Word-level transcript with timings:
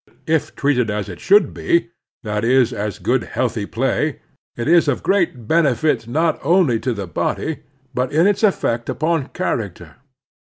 If 0.25 0.55
treated 0.55 0.89
as 0.89 1.09
it 1.09 1.19
should 1.19 1.53
be,— 1.53 1.91
^that 2.25 2.41
is, 2.41 2.73
as 2.73 2.97
good, 2.97 3.23
healthy 3.23 3.67
play,— 3.67 4.19
it 4.57 4.67
is 4.67 4.87
of 4.87 5.03
great 5.03 5.45
benefit, 5.47 6.07
not 6.07 6.39
only 6.41 6.79
to 6.79 6.91
the 6.91 7.05
body, 7.05 7.59
but 7.93 8.11
in 8.11 8.25
its 8.25 8.41
effect 8.41 8.89
upon 8.89 9.27
character. 9.27 9.97